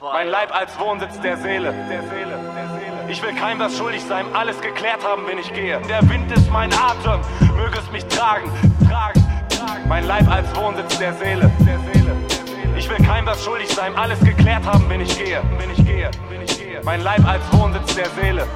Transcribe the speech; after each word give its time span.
Mein 0.00 0.28
Leib 0.28 0.54
als 0.54 0.78
Wohnsitz 0.78 1.20
der 1.20 1.36
Seele, 1.36 1.72
der 1.90 2.02
Seele, 2.04 2.38
der 2.54 2.68
Seele. 2.68 3.10
Ich 3.10 3.20
will 3.20 3.34
keinem 3.34 3.58
was 3.58 3.76
schuldig 3.76 4.00
sein, 4.04 4.24
alles 4.32 4.60
geklärt 4.60 5.04
haben, 5.04 5.26
wenn 5.26 5.38
ich 5.38 5.52
gehe. 5.52 5.80
Der 5.88 6.08
Wind 6.08 6.30
ist 6.30 6.48
mein 6.52 6.72
Atem, 6.72 7.20
möge 7.56 7.80
es 7.80 7.90
mich 7.90 8.04
tragen, 8.04 8.48
tragen, 8.88 9.20
tragen. 9.48 9.88
Mein 9.88 10.06
Leib 10.06 10.30
als 10.30 10.54
Wohnsitz 10.54 11.00
der 11.00 11.14
Seele, 11.14 11.50
der 11.66 11.80
Seele. 11.80 12.16
Ich 12.78 12.88
will 12.88 13.04
keinem 13.04 13.26
was 13.26 13.44
schuldig 13.44 13.70
sein, 13.70 13.92
alles 13.96 14.20
geklärt 14.20 14.64
haben, 14.64 14.88
wenn 14.88 15.00
ich 15.00 15.18
gehe, 15.18 15.42
wenn 15.58 15.70
ich 15.72 15.84
gehe, 15.84 16.08
wenn 16.28 16.42
ich 16.42 16.56
gehe. 16.56 16.71
Mein 16.84 17.02
Leib 17.02 17.24
als 17.26 17.42
Wohnsitz 17.52 17.94
der 17.94 18.08
Seele. 18.20 18.46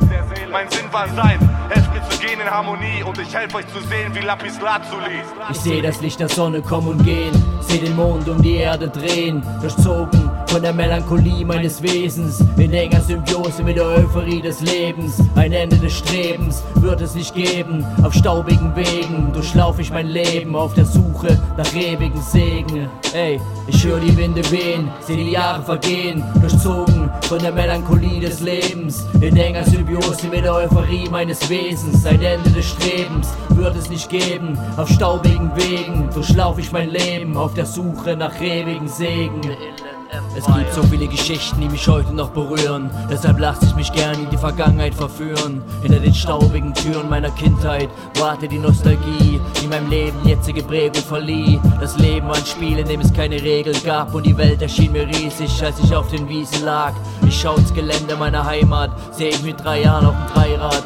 Mein 0.50 0.70
Sinn 0.70 0.86
war 0.90 1.08
sein, 1.08 1.38
helft 1.68 1.92
mir 1.92 2.08
zu 2.08 2.18
gehen 2.18 2.40
in 2.40 2.50
Harmonie 2.50 3.02
und 3.06 3.18
ich 3.18 3.34
helfe 3.34 3.58
euch 3.58 3.66
zu 3.68 3.80
sehen, 3.80 4.14
wie 4.14 4.20
Lapis 4.20 4.60
Lazuli. 4.60 5.20
Ich 5.50 5.60
seh 5.60 5.82
das 5.82 6.00
Licht 6.00 6.20
der 6.20 6.28
Sonne 6.28 6.62
kommen 6.62 6.88
und 6.88 7.04
gehen, 7.04 7.32
seh 7.60 7.78
den 7.78 7.94
Mond 7.94 8.28
um 8.28 8.40
die 8.40 8.56
Erde 8.56 8.88
drehen, 8.88 9.42
durchzogen 9.60 10.30
von 10.46 10.62
der 10.62 10.72
Melancholie 10.72 11.44
meines 11.44 11.82
Wesens, 11.82 12.42
in 12.56 12.72
enger 12.72 13.00
Symbiose 13.00 13.62
mit 13.62 13.77
der 13.77 13.84
Euphorie 13.84 14.41
des 14.41 14.60
Lebens. 14.60 15.22
Ein 15.34 15.52
Ende 15.52 15.77
des 15.77 15.98
Strebens 15.98 16.62
wird 16.77 17.00
es 17.00 17.14
nicht 17.14 17.34
geben, 17.34 17.84
auf 18.02 18.14
staubigen 18.14 18.74
Wegen 18.77 19.33
durchlauf 19.33 19.78
ich 19.78 19.91
mein 19.91 20.06
Leben 20.06 20.56
auf 20.56 20.72
der 20.74 20.86
Suche 20.86 21.38
nach 21.56 21.74
ewigen 21.74 22.22
Segen. 22.22 22.88
Ey, 23.12 23.41
ich 23.66 23.84
höre 23.84 24.00
die 24.00 24.16
Winde 24.16 24.48
wehen, 24.50 24.88
seh 25.00 25.16
die 25.16 25.30
Jahre 25.30 25.62
vergehen, 25.62 26.24
durchzogen 26.41 27.10
von 27.22 27.38
der 27.41 27.52
Melancholie 27.52 28.05
des 28.20 28.41
Lebens, 28.41 29.05
in 29.20 29.37
enger 29.37 29.65
Symbiose 29.65 30.28
mit 30.28 30.45
der 30.45 30.55
Euphorie 30.55 31.09
meines 31.10 31.48
Wesens. 31.48 32.06
Ein 32.06 32.23
Ende 32.23 32.51
des 32.51 32.66
Strebens 32.66 33.28
wird 33.51 33.77
es 33.77 33.91
nicht 33.91 34.09
geben, 34.09 34.59
auf 34.77 34.88
staubigen 34.88 35.51
Wegen 35.55 36.09
durchlauf 36.14 36.59
ich 36.59 36.73
mein 36.73 36.91
Leben 36.91 37.37
auf 37.37 37.55
der 37.55 37.66
Suche 37.66 38.16
nach 38.16 38.41
ewigen 38.41 38.88
Segen. 38.88 39.41
Es 40.37 40.46
gibt 40.46 40.73
so 40.73 40.83
viele 40.84 41.06
Geschichten, 41.06 41.60
die 41.60 41.69
mich 41.69 41.88
heute 41.88 42.12
noch 42.12 42.30
berühren. 42.30 42.91
Deshalb 43.10 43.38
lasse 43.38 43.66
ich 43.66 43.74
mich 43.74 43.92
gern 43.92 44.14
in 44.14 44.30
die 44.30 44.37
Vergangenheit 44.37 44.94
verführen. 44.94 45.62
Hinter 45.83 46.00
den 46.00 46.14
staubigen 46.14 46.75
Türen 46.75 47.08
meiner 47.08 47.30
Kindheit 47.30 47.89
warte 48.19 48.47
die 48.47 48.58
Nostalgie, 48.58 49.41
die 49.61 49.67
meinem 49.67 49.89
Leben 49.91 50.17
jetzige 50.25 50.62
Prägung 50.62 51.03
verlieh. 51.03 51.58
Das 51.80 51.98
Leben 51.98 52.28
war 52.28 52.36
ein 52.36 52.47
Spiel, 52.47 52.78
in 52.78 52.86
dem 52.86 53.00
es 53.00 53.12
keine 53.12 53.41
Regeln 53.42 53.77
gab 53.84 54.14
und 54.14 54.27
die 54.27 54.36
Welt 54.36 54.62
erschien 54.62 54.92
mir 54.92 55.06
riesig, 55.06 55.62
als 55.62 55.78
ich 55.80 55.95
auf 55.95 56.08
den 56.11 56.28
Wiesen 56.28 56.64
lag. 56.64 56.92
Ich 57.27 57.41
schau 57.41 57.56
ins 57.56 57.73
Gelände 57.73 58.17
meiner 58.17 58.45
Heimat, 58.45 58.91
sehe 59.12 59.30
ich 59.30 59.42
mit 59.42 59.62
drei 59.62 59.83
Jahren 59.83 60.06
auf 60.06 60.14
dem 60.14 60.34
Dreirad. 60.34 60.84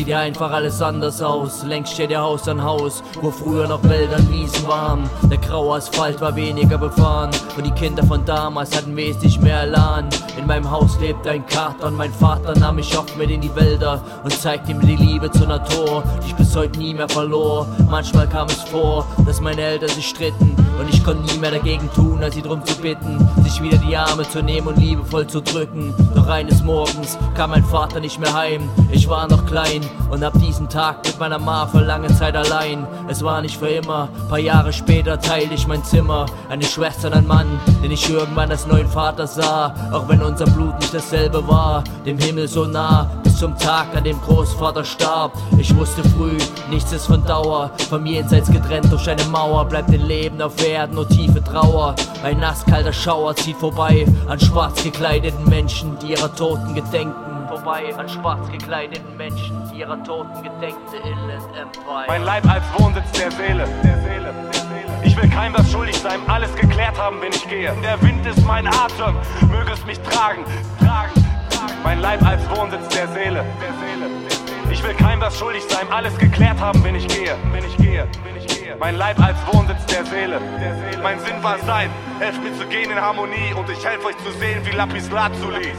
Sieht 0.00 0.08
ja 0.08 0.20
einfach 0.20 0.50
alles 0.50 0.80
anders 0.80 1.20
aus. 1.20 1.62
Längst 1.62 1.92
steht 1.92 2.08
der 2.08 2.22
Haus 2.22 2.48
an 2.48 2.62
Haus, 2.62 3.02
wo 3.20 3.30
früher 3.30 3.68
noch 3.68 3.82
Wälder 3.86 4.16
und 4.16 4.32
Wiesen 4.32 4.66
waren. 4.66 5.10
Der 5.24 5.36
graue 5.36 5.76
Asphalt 5.76 6.22
war 6.22 6.34
weniger 6.34 6.78
befahren 6.78 7.30
und 7.54 7.66
die 7.66 7.70
Kinder 7.72 8.02
von 8.04 8.24
damals 8.24 8.74
hatten 8.74 8.96
wesentlich 8.96 9.38
mehr 9.40 9.64
Elan. 9.64 10.08
In 10.38 10.46
meinem 10.46 10.70
Haus 10.70 10.98
lebt 11.00 11.26
ein 11.26 11.44
Kater 11.44 11.88
und 11.88 11.98
mein 11.98 12.14
Vater 12.14 12.58
nahm 12.58 12.76
mich 12.76 12.96
oft 12.96 13.14
mit 13.18 13.30
in 13.30 13.42
die 13.42 13.54
Wälder 13.54 14.02
und 14.24 14.32
zeigte 14.32 14.72
mir 14.72 14.86
die 14.86 14.96
Liebe 14.96 15.30
zur 15.32 15.48
Natur, 15.48 16.02
die 16.24 16.28
ich 16.28 16.34
bis 16.34 16.56
heute 16.56 16.78
nie 16.78 16.94
mehr 16.94 17.10
verlor. 17.10 17.66
Manchmal 17.90 18.26
kam 18.26 18.46
es 18.48 18.62
vor, 18.62 19.04
dass 19.26 19.42
meine 19.42 19.60
Eltern 19.60 19.90
sich 19.90 20.08
stritten 20.08 20.56
und 20.80 20.88
ich 20.88 21.04
konnte 21.04 21.32
nie 21.32 21.38
mehr 21.38 21.50
dagegen 21.50 21.90
tun, 21.94 22.22
als 22.22 22.34
sie 22.34 22.42
drum 22.42 22.64
zu 22.64 22.74
bitten, 22.76 23.28
sich 23.42 23.62
wieder 23.62 23.76
die 23.78 23.96
Arme 23.96 24.28
zu 24.28 24.42
nehmen 24.42 24.68
und 24.68 24.78
liebevoll 24.78 25.26
zu 25.26 25.42
drücken. 25.42 25.94
Doch 26.14 26.26
eines 26.28 26.62
Morgens 26.62 27.18
kam 27.34 27.50
mein 27.50 27.64
Vater 27.64 28.00
nicht 28.00 28.18
mehr 28.18 28.32
heim, 28.32 28.68
ich 28.90 29.08
war 29.08 29.28
noch 29.28 29.44
klein 29.46 29.82
und 30.10 30.24
ab 30.24 30.32
diesem 30.40 30.68
Tag 30.68 31.04
mit 31.06 31.18
meiner 31.20 31.38
Ma 31.38 31.66
für 31.66 31.80
lange 31.80 32.08
Zeit 32.08 32.34
allein. 32.34 32.86
Es 33.08 33.22
war 33.22 33.42
nicht 33.42 33.58
für 33.58 33.68
immer, 33.68 34.08
paar 34.28 34.38
Jahre 34.38 34.72
später 34.72 35.20
teilte 35.20 35.54
ich 35.54 35.66
mein 35.66 35.84
Zimmer, 35.84 36.26
eine 36.48 36.64
Schwester 36.64 37.08
und 37.08 37.14
ein 37.14 37.26
Mann, 37.26 37.60
den 37.82 37.90
ich 37.90 38.08
irgendwann 38.08 38.50
als 38.50 38.66
neuen 38.66 38.88
Vater 38.88 39.26
sah, 39.26 39.74
auch 39.92 40.08
wenn 40.08 40.22
unser 40.22 40.46
Blut 40.46 40.78
nicht 40.80 40.94
dasselbe 40.94 41.46
war, 41.46 41.84
dem 42.06 42.18
Himmel 42.18 42.48
so 42.48 42.64
nah, 42.64 43.10
bis 43.22 43.38
zum 43.38 43.56
Tag, 43.58 43.88
an 43.94 44.04
dem 44.04 44.20
Großvater 44.20 44.84
starb. 44.84 45.32
Ich 45.58 45.74
wusste 45.76 46.02
früh, 46.10 46.38
nichts 46.70 46.92
ist 46.92 47.06
von 47.06 47.24
Dauer, 47.24 47.70
vom 47.88 48.06
Jenseits 48.06 48.50
getrennt 48.50 48.90
durch 48.90 49.08
eine 49.08 49.24
Mauer, 49.24 49.64
bleibt 49.64 49.90
ein 49.90 50.06
Leben 50.06 50.40
auf 50.40 50.52
Erden 50.70 50.94
nur 50.94 51.08
tiefe 51.08 51.42
Trauer. 51.42 51.96
Ein 52.22 52.38
nasskalter 52.38 52.92
Schauer 52.92 53.34
zieht 53.34 53.56
vorbei 53.56 54.06
an 54.28 54.38
schwarz 54.38 54.82
gekleideten 54.82 55.48
Menschen, 55.48 55.98
die 55.98 56.12
ihrer 56.12 56.32
Toten 56.34 56.74
gedenken. 56.74 57.48
Vorbei 57.48 57.92
an 57.96 58.08
schwarz 58.08 58.48
gekleideten 58.52 59.16
Menschen, 59.16 59.56
die 59.72 59.80
ihrer 59.80 60.02
Toten 60.04 60.42
gedenken. 60.42 60.78
Inland 61.04 61.42
Empire. 61.60 62.04
Mein 62.06 62.24
Leib 62.24 62.48
als 62.48 62.62
Wohnsitz 62.78 63.10
der 63.12 63.32
Seele, 63.32 63.64
der 63.82 63.98
Seele, 63.98 64.34
der 64.52 64.60
Seele. 64.60 65.00
Ich 65.02 65.16
will 65.20 65.28
keinem 65.28 65.54
was 65.58 65.70
schuldig 65.72 65.96
sein, 65.98 66.20
alles 66.28 66.54
geklärt 66.54 66.96
haben, 66.96 67.20
wenn 67.20 67.32
ich 67.32 67.48
gehe. 67.48 67.74
Der 67.82 68.00
Wind 68.02 68.24
ist 68.24 68.44
mein 68.46 68.68
Atem, 68.68 69.16
möge 69.50 69.72
es 69.72 69.84
mich 69.86 69.98
tragen, 70.00 70.44
tragen, 70.78 71.12
tragen. 71.50 71.74
Mein 71.82 72.00
Leib 72.00 72.24
als 72.24 72.42
Wohnsitz 72.50 72.86
der 72.94 73.08
Seele, 73.08 73.44
der 73.60 73.72
Seele, 73.80 74.08
der 74.08 74.30
Seele. 74.30 74.39
Ich 74.72 74.82
will 74.84 74.94
keinem 74.94 75.20
was 75.20 75.36
schuldig 75.36 75.64
sein, 75.68 75.86
alles 75.90 76.16
geklärt 76.16 76.60
haben, 76.60 76.82
wenn 76.84 76.94
ich 76.94 77.08
gehe, 77.08 77.34
wenn 77.52 77.64
ich 77.64 77.76
gehe, 77.76 78.06
wenn 78.24 78.36
ich 78.36 78.46
gehe. 78.46 78.76
Mein 78.78 78.96
Leib 78.96 79.20
als 79.20 79.36
Wohnsitz 79.52 79.84
der 79.86 80.04
Seele, 80.04 80.40
der 80.60 80.74
Seele. 80.76 81.02
Mein 81.02 81.18
Sinn 81.20 81.42
war 81.42 81.58
sein, 81.66 81.90
helft 82.18 82.42
mir 82.42 82.56
zu 82.56 82.66
gehen 82.66 82.90
in 82.90 83.00
Harmonie 83.00 83.52
und 83.56 83.68
ich 83.68 83.84
helfe 83.84 84.06
euch 84.06 84.16
zu 84.18 84.30
sehen, 84.38 84.60
wie 84.64 84.76
Lapis 84.76 85.10
Lazuli. 85.10 85.72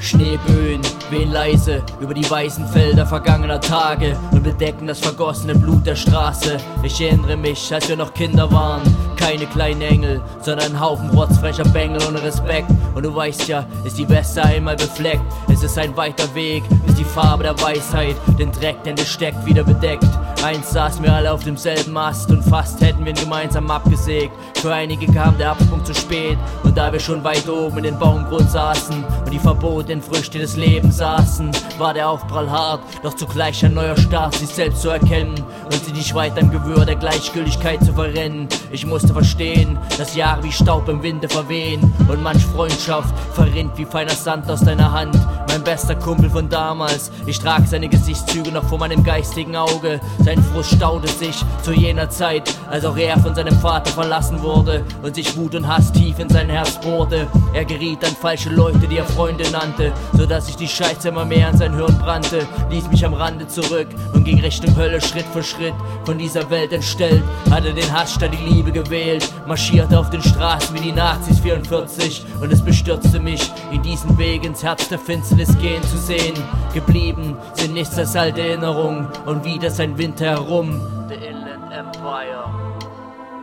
Schneeböen 0.00 0.80
wehen 1.10 1.30
leise 1.30 1.82
über 2.00 2.14
die 2.14 2.28
weißen 2.28 2.66
Felder 2.68 3.06
vergangener 3.06 3.60
Tage 3.60 4.16
und 4.32 4.42
bedecken 4.42 4.86
das 4.86 5.00
vergossene 5.00 5.54
Blut 5.54 5.86
der 5.86 5.96
Straße. 5.96 6.56
Ich 6.82 7.00
erinnere 7.00 7.36
mich, 7.36 7.72
als 7.72 7.88
wir 7.88 7.96
noch 7.96 8.14
Kinder 8.14 8.50
waren. 8.50 8.82
Keine 9.28 9.44
kleinen 9.44 9.82
Engel, 9.82 10.22
sondern 10.40 10.72
ein 10.72 10.80
Haufen 10.80 11.10
rotzfrecher 11.10 11.64
Bengel 11.64 12.00
ohne 12.08 12.22
Respekt. 12.22 12.70
Und 12.94 13.02
du 13.02 13.14
weißt 13.14 13.46
ja, 13.46 13.66
ist 13.84 13.98
die 13.98 14.08
Weste 14.08 14.42
einmal 14.42 14.76
befleckt. 14.76 15.20
Es 15.52 15.62
ist 15.62 15.76
ein 15.76 15.94
weiter 15.98 16.34
Weg, 16.34 16.62
bis 16.86 16.94
die 16.94 17.04
Farbe 17.04 17.42
der 17.42 17.60
Weisheit 17.60 18.16
den 18.38 18.50
Dreck, 18.52 18.82
den 18.84 18.96
es 18.96 19.06
steckt, 19.06 19.44
wieder 19.44 19.64
bedeckt. 19.64 20.08
Einst 20.42 20.70
saßen 20.70 21.02
wir 21.02 21.12
alle 21.12 21.32
auf 21.32 21.44
demselben 21.44 21.96
Ast 21.96 22.30
und 22.30 22.42
fast 22.42 22.80
hätten 22.80 23.04
wir 23.04 23.12
ihn 23.12 23.18
gemeinsam 23.18 23.70
abgesägt. 23.70 24.32
Für 24.54 24.72
einige 24.72 25.06
kam 25.12 25.36
der 25.36 25.50
Absprung 25.50 25.84
zu 25.84 25.94
spät 25.94 26.38
und 26.62 26.78
da 26.78 26.92
wir 26.92 27.00
schon 27.00 27.22
weit 27.22 27.48
oben 27.48 27.78
in 27.78 27.84
den 27.84 27.98
Baumgrund 27.98 28.50
saßen 28.50 29.04
und 29.04 29.32
die 29.32 29.38
verbotenen 29.38 30.00
Früchte 30.00 30.38
des 30.38 30.56
Lebens 30.56 30.98
saßen, 30.98 31.50
war 31.76 31.92
der 31.92 32.08
Aufprall 32.08 32.48
hart, 32.50 32.80
doch 33.02 33.14
zugleich 33.14 33.64
ein 33.64 33.74
neuer 33.74 33.96
Start, 33.96 34.34
sich 34.34 34.48
selbst 34.48 34.82
zu 34.82 34.90
erkennen 34.90 35.34
und 35.64 35.84
sie 35.84 35.92
nicht 35.92 36.14
weiter 36.14 36.38
im 36.38 36.50
Gewirr 36.50 36.84
der 36.84 36.96
Gleichgültigkeit 36.96 37.84
zu 37.84 37.92
verrennen. 37.92 38.48
Ich 38.70 38.86
musste 38.86 39.12
verstehen, 39.18 39.76
dass 39.98 40.14
Jahre 40.14 40.44
wie 40.44 40.52
Staub 40.52 40.88
im 40.88 41.02
Winde 41.02 41.28
verwehen 41.28 41.92
und 42.06 42.22
manch 42.22 42.44
Freundschaft 42.46 43.12
verrinnt 43.34 43.76
wie 43.76 43.84
feiner 43.84 44.12
Sand 44.12 44.48
aus 44.48 44.60
deiner 44.60 44.92
Hand. 44.92 45.18
Mein 45.48 45.64
bester 45.64 45.96
Kumpel 45.96 46.30
von 46.30 46.48
damals, 46.48 47.10
ich 47.26 47.40
trage 47.40 47.66
seine 47.66 47.88
Gesichtszüge 47.88 48.52
noch 48.52 48.62
vor 48.62 48.78
meinem 48.78 49.02
geistigen 49.02 49.56
Auge. 49.56 49.98
Sein 50.20 50.40
Frust 50.40 50.76
staute 50.76 51.08
sich 51.08 51.34
zu 51.62 51.72
jener 51.72 52.08
Zeit, 52.10 52.54
als 52.70 52.84
auch 52.84 52.96
er 52.96 53.18
von 53.18 53.34
seinem 53.34 53.58
Vater 53.58 53.90
verlassen 53.90 54.40
wurde 54.40 54.84
und 55.02 55.16
sich 55.16 55.36
Wut 55.36 55.56
und 55.56 55.66
Hass 55.66 55.90
tief 55.90 56.20
in 56.20 56.28
sein 56.28 56.48
Herz 56.48 56.80
bohrte. 56.80 57.26
Er 57.54 57.64
geriet 57.64 58.04
an 58.04 58.14
falsche 58.14 58.50
Leute, 58.50 58.86
die 58.86 58.98
er 58.98 59.04
Freunde 59.04 59.50
nannte, 59.50 59.92
sodass 60.12 60.46
sich 60.46 60.56
die 60.56 60.68
Scheiße 60.68 61.08
immer 61.08 61.24
mehr 61.24 61.48
an 61.48 61.56
sein 61.56 61.74
Hirn 61.74 61.98
brannte, 61.98 62.46
ließ 62.70 62.88
mich 62.88 63.04
am 63.04 63.14
Rande 63.14 63.48
zurück 63.48 63.88
und 64.14 64.22
ging 64.22 64.38
Richtung 64.38 64.76
Hölle 64.76 65.00
Schritt 65.00 65.26
für 65.32 65.42
Schritt. 65.42 65.74
Von 66.04 66.18
dieser 66.18 66.48
Welt 66.50 66.72
entstellt, 66.72 67.24
hatte 67.50 67.72
den 67.72 67.92
Hass 67.92 68.14
statt 68.14 68.30
die 68.32 68.54
Liebe 68.54 68.70
gewählt, 68.70 68.97
marschierte 69.46 69.98
auf 69.98 70.10
den 70.10 70.22
Straßen 70.22 70.74
wie 70.74 70.80
die 70.80 70.92
Nazis 70.92 71.40
44 71.40 72.24
und 72.40 72.52
es 72.52 72.62
bestürzte 72.62 73.20
mich, 73.20 73.50
in 73.70 73.82
diesen 73.82 74.16
Weg 74.18 74.44
ins 74.44 74.62
Herz 74.62 74.88
der 74.88 74.98
Finsternis 74.98 75.56
gehen 75.58 75.82
zu 75.82 75.96
sehen. 75.96 76.34
Geblieben 76.74 77.36
sind 77.54 77.74
nichts 77.74 77.98
als 77.98 78.16
alte 78.16 78.40
Erinnerungen 78.40 79.08
und 79.26 79.44
wieder 79.44 79.70
sein 79.70 79.96
Winter 79.98 80.26
herum. 80.26 80.80
The 81.08 81.14
Inland 81.14 81.72
Empire. 81.72 82.44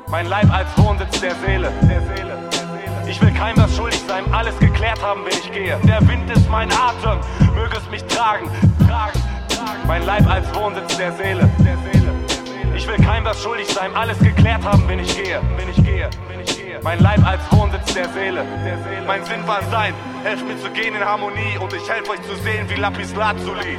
Mein 0.07 0.27
Leib 0.29 0.51
als 0.53 0.67
Wohnsitz 0.77 1.19
der 1.19 1.35
Seele, 1.45 1.71
der 1.81 2.01
Seele. 2.01 2.37
Ich 3.07 3.21
will 3.21 3.31
keinem 3.31 3.63
was 3.63 3.75
schuldig 3.75 4.01
sein, 4.07 4.23
alles 4.33 4.57
geklärt 4.59 5.01
haben, 5.01 5.21
wenn 5.25 5.37
ich 5.37 5.51
gehe. 5.51 5.77
Der 5.87 6.01
Wind 6.07 6.29
ist 6.31 6.49
mein 6.49 6.71
Atem, 6.71 7.19
möge 7.53 7.77
es 7.77 7.89
mich 7.91 8.03
tragen, 8.05 8.49
tragen, 8.87 9.19
tragen. 9.47 9.87
Mein 9.87 10.05
Leib 10.05 10.27
als 10.29 10.45
Wohnsitz 10.55 10.97
der 10.97 11.11
Seele, 11.13 11.49
der 11.59 11.77
Seele. 11.77 12.04
Ich 12.75 12.85
will 12.87 12.97
keinem 12.97 13.23
was 13.25 13.41
schuldig 13.41 13.67
sein, 13.67 13.95
alles 13.95 14.19
geklärt 14.19 14.63
haben, 14.63 14.87
wenn 14.87 14.99
ich 14.99 15.15
gehe, 15.15 15.41
wenn 15.55 15.69
ich 15.69 15.77
gehe, 15.77 16.09
wenn 16.27 16.41
ich 16.41 16.57
gehe. 16.57 16.79
Mein 16.83 16.99
Leib 16.99 17.25
als 17.25 17.41
Wohnsitz 17.51 17.93
der 17.93 18.09
Seele, 18.09 18.43
der 18.65 18.77
Seele. 18.83 19.05
Mein 19.07 19.23
Sinn 19.23 19.47
war 19.47 19.61
sein, 19.71 19.93
helft 20.23 20.45
mir 20.45 20.59
zu 20.59 20.69
gehen 20.71 20.93
in 20.93 21.03
Harmonie 21.03 21.57
und 21.59 21.73
ich 21.73 21.89
helfe 21.89 22.11
euch 22.11 22.21
zu 22.23 22.35
sehen, 22.43 22.69
wie 22.69 22.75
Lapis 22.75 23.15
Lazuli. 23.15 23.77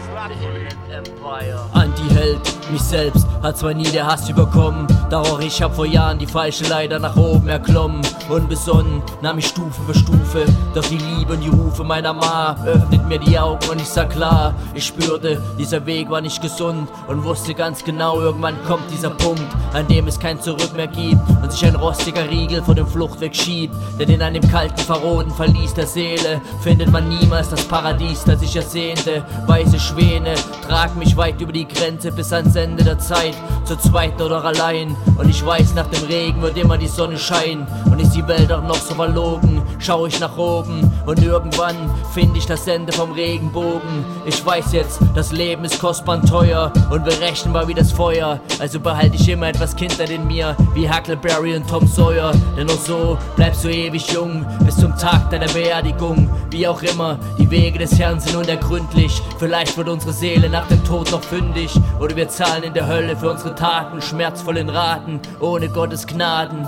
Empire. 0.90 1.60
Anti-Held, 1.74 2.70
mich 2.70 2.80
selbst 2.80 3.26
hat 3.46 3.58
zwar 3.58 3.74
nie 3.74 3.84
der 3.84 4.06
Hass 4.06 4.28
überkommen, 4.28 4.88
doch 5.08 5.30
auch 5.30 5.38
ich 5.38 5.62
hab 5.62 5.76
vor 5.76 5.86
Jahren 5.86 6.18
die 6.18 6.26
falsche 6.26 6.64
Leiter 6.64 6.98
nach 6.98 7.14
oben 7.16 7.46
erklommen. 7.48 8.00
Unbesonnen 8.28 9.02
nahm 9.22 9.38
ich 9.38 9.46
Stufe 9.46 9.80
für 9.82 9.94
Stufe, 9.94 10.44
doch 10.74 10.84
die 10.84 10.98
Liebe 10.98 11.34
und 11.34 11.40
die 11.40 11.48
Rufe 11.48 11.84
meiner 11.84 12.12
Ma 12.12 12.56
öffnet 12.66 13.06
mir 13.06 13.20
die 13.20 13.38
Augen 13.38 13.68
und 13.70 13.80
ich 13.80 13.88
sah 13.88 14.04
klar, 14.04 14.52
ich 14.74 14.84
spürte, 14.84 15.40
dieser 15.56 15.86
Weg 15.86 16.10
war 16.10 16.20
nicht 16.20 16.42
gesund 16.42 16.88
und 17.06 17.22
wusste 17.22 17.54
ganz 17.54 17.84
genau, 17.84 18.20
irgendwann 18.20 18.56
kommt 18.66 18.90
dieser 18.90 19.10
Punkt, 19.10 19.46
an 19.72 19.86
dem 19.86 20.08
es 20.08 20.18
kein 20.18 20.40
Zurück 20.40 20.74
mehr 20.74 20.88
gibt 20.88 21.22
und 21.40 21.52
sich 21.52 21.64
ein 21.64 21.76
rostiger 21.76 22.28
Riegel 22.28 22.64
vor 22.64 22.74
dem 22.74 22.88
Fluchtweg 22.88 23.36
schiebt. 23.36 23.76
Denn 24.00 24.10
in 24.10 24.22
einem 24.22 24.42
kalten, 24.50 24.80
verroten 24.80 25.30
Verlies 25.30 25.72
der 25.72 25.86
Seele 25.86 26.40
findet 26.62 26.90
man 26.90 27.08
niemals 27.08 27.50
das 27.50 27.62
Paradies, 27.62 28.24
das 28.24 28.42
ich 28.42 28.56
ersehnte. 28.56 29.24
Weiße 29.46 29.78
Schwäne 29.78 30.34
tragen 30.66 30.98
mich 30.98 31.16
weit 31.16 31.40
über 31.40 31.52
die 31.52 31.68
Grenze 31.68 32.10
bis 32.10 32.32
ans 32.32 32.56
Ende 32.56 32.82
der 32.82 32.98
Zeit, 32.98 33.35
zur 33.64 33.78
zweiten 33.78 34.22
oder 34.22 34.44
allein. 34.44 34.96
Und 35.18 35.28
ich 35.28 35.44
weiß, 35.44 35.74
nach 35.74 35.86
dem 35.86 36.04
Regen 36.04 36.42
wird 36.42 36.56
immer 36.56 36.78
die 36.78 36.88
Sonne 36.88 37.18
scheinen. 37.18 37.66
Und 37.84 38.00
ist 38.00 38.14
die 38.14 38.26
Welt 38.26 38.52
auch 38.52 38.62
noch 38.62 38.76
so 38.76 38.94
verlogen, 38.94 39.62
schau 39.78 40.06
ich 40.06 40.20
nach 40.20 40.36
oben 40.36 40.90
und 41.06 41.22
irgendwann 41.22 41.76
finde 42.12 42.38
ich 42.38 42.46
das 42.46 42.66
Ende 42.66 42.92
vom 42.92 43.12
Regenbogen. 43.12 44.04
Ich 44.24 44.44
weiß 44.44 44.72
jetzt, 44.72 45.00
das 45.14 45.32
Leben 45.32 45.64
ist 45.64 45.78
kostbar 45.80 46.16
und 46.18 46.28
teuer 46.28 46.72
und 46.90 47.04
berechenbar 47.04 47.68
wie 47.68 47.74
das 47.74 47.92
Feuer. 47.92 48.40
Also 48.58 48.80
behalte 48.80 49.16
ich 49.16 49.28
immer 49.28 49.48
etwas 49.48 49.76
Kindheit 49.76 50.10
in 50.10 50.26
mir, 50.26 50.56
wie 50.74 50.90
Huckleberry 50.90 51.56
und 51.56 51.68
Tom 51.68 51.86
Sawyer. 51.86 52.32
Denn 52.56 52.66
nur 52.66 52.76
so 52.76 53.18
bleibst 53.36 53.64
du 53.64 53.68
ewig 53.68 54.10
jung, 54.12 54.44
bis 54.64 54.76
zum 54.76 54.96
Tag 54.96 55.30
deiner 55.30 55.48
Beerdigung. 55.48 56.30
Wie 56.50 56.66
auch 56.66 56.82
immer, 56.82 57.18
die 57.38 57.50
Wege 57.50 57.78
des 57.78 57.98
Herrn 57.98 58.20
sind 58.20 58.36
unergründlich. 58.36 59.22
Vielleicht 59.38 59.76
wird 59.76 59.88
unsere 59.88 60.12
Seele 60.12 60.48
nach 60.48 60.66
dem 60.68 60.82
Tod 60.84 61.10
noch 61.10 61.22
fündig. 61.22 61.72
Oder 62.00 62.16
wir 62.16 62.28
zahlen 62.28 62.62
in 62.62 62.74
der 62.74 62.86
Hölle 62.86 63.16
für 63.16 63.30
unsere 63.30 63.54
Taten, 63.54 64.00
schmerzvollen 64.00 64.68
Raten, 64.68 65.20
ohne 65.40 65.68
Gottes 65.68 66.06
Gnaden. 66.06 66.66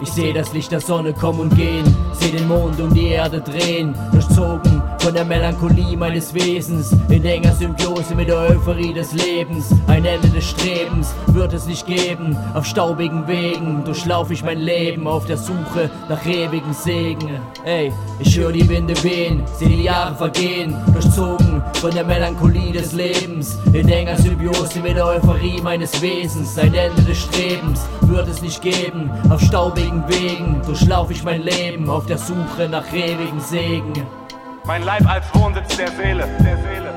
Ich 0.00 0.12
seh 0.12 0.32
das 0.32 0.52
Licht 0.52 0.72
der 0.72 0.80
Sonne 0.80 1.12
kommen 1.12 1.40
und 1.40 1.56
gehen, 1.56 1.84
seh 2.12 2.30
den 2.30 2.48
Mond 2.48 2.80
um 2.80 2.92
die 2.92 3.08
Erde 3.08 3.40
drehen, 3.40 3.94
durchzogen 4.12 4.82
von 4.98 5.14
der 5.14 5.24
Melancholie 5.24 5.96
meines 5.96 6.34
Wesens, 6.34 6.96
in 7.08 7.24
enger 7.24 7.52
Symbiose 7.52 8.14
mit 8.14 8.28
der 8.28 8.38
Euphorie 8.38 8.92
des 8.92 9.12
Lebens. 9.12 9.70
Ein 9.86 10.04
Ende 10.04 10.28
des 10.28 10.48
Strebens 10.50 11.14
wird 11.28 11.52
es 11.52 11.66
nicht 11.66 11.86
geben, 11.86 12.36
auf 12.54 12.66
staubigen 12.66 13.26
Wegen 13.28 13.84
durchlauf 13.84 14.30
ich 14.30 14.42
mein 14.42 14.58
Leben. 14.58 15.06
Auf 15.06 15.26
der 15.26 15.36
Suche 15.36 15.90
nach 16.08 16.24
ewigen 16.26 16.72
Segen. 16.72 17.38
Ey, 17.64 17.92
ich 18.18 18.36
höre 18.36 18.52
die 18.52 18.68
Winde 18.68 18.94
wehen, 19.02 19.42
seh 19.58 19.66
die 19.66 19.84
Jahre 19.84 20.14
vergehen, 20.14 20.74
durchzogen 20.92 21.62
von 21.80 21.90
der 21.92 22.04
Melancholie 22.04 22.72
des 22.72 22.92
Lebens, 22.92 23.58
in 23.72 23.88
enger 23.88 24.16
Symbiose 24.16 24.80
mit 24.80 24.96
der 24.96 25.06
Euphorie 25.06 25.60
meines 25.62 26.00
Wesens. 26.02 26.58
Ein 26.58 26.74
Ende 26.74 27.02
des 27.02 27.18
Strebens 27.18 27.86
wird 28.02 28.28
es 28.28 28.42
nicht 28.42 28.60
geben, 28.62 29.10
auf 29.28 29.40
staubigen 29.40 29.83
Wegen 29.84 30.62
durchlauf 30.64 31.10
ich 31.10 31.22
mein 31.24 31.42
Leben 31.42 31.90
auf 31.90 32.06
der 32.06 32.16
Suche 32.16 32.70
nach 32.70 32.90
ewigen 32.90 33.38
Segen. 33.38 33.92
Mein 34.64 34.82
Leib 34.82 35.06
als 35.06 35.26
Wohnsitz 35.34 35.76
der 35.76 35.88
Seele, 35.88 36.26
der 36.42 36.56
Seele. 36.56 36.94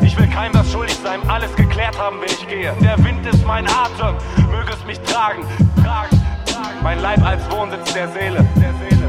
Ich 0.00 0.18
will 0.18 0.26
keinem 0.28 0.54
was 0.54 0.72
schuldig 0.72 0.96
sein, 1.02 1.20
alles 1.28 1.54
geklärt 1.54 1.98
haben, 1.98 2.16
wenn 2.22 2.30
ich 2.30 2.48
gehe. 2.48 2.72
Der 2.80 2.96
Wind 3.04 3.26
ist 3.26 3.46
mein 3.46 3.66
Atem, 3.66 4.16
möge 4.50 4.72
es 4.72 4.82
mich 4.86 4.98
tragen, 5.00 5.44
tragen. 5.82 6.18
Mein 6.82 7.02
Leib 7.02 7.22
als 7.22 7.42
Wohnsitz 7.50 7.92
der 7.92 8.08
Seele, 8.08 8.46
der 8.56 8.72
Seele. 8.72 9.08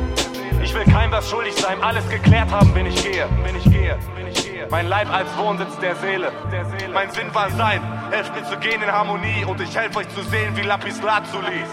Ich 0.62 0.74
will 0.74 0.84
keinem 0.84 1.14
was 1.14 1.30
schuldig 1.30 1.54
sein, 1.56 1.82
alles 1.82 2.08
geklärt 2.10 2.52
haben, 2.52 2.76
wenn 2.76 2.88
ich 2.88 3.02
gehe, 3.02 3.28
wenn 3.44 3.56
ich 3.56 3.64
gehe, 3.64 3.98
wenn 4.18 4.28
ich 4.28 4.44
gehe. 4.44 4.68
Mein 4.70 4.90
Leib 4.90 5.10
als 5.14 5.30
Wohnsitz 5.38 5.80
der 5.80 5.96
Seele, 5.96 6.34
der 6.52 6.66
Seele. 6.66 6.94
Mein 6.94 7.10
Sinn 7.12 7.34
war 7.34 7.50
sein, 7.52 7.80
helft 8.12 8.36
mir 8.36 8.44
zu 8.44 8.58
gehen 8.58 8.82
in 8.82 8.92
Harmonie 8.92 9.46
und 9.48 9.62
ich 9.62 9.74
helfe 9.74 10.00
euch 10.00 10.10
zu 10.10 10.22
sehen 10.24 10.56
wie 10.58 10.64
Lapis 10.64 11.02
Lazuli. 11.02 11.64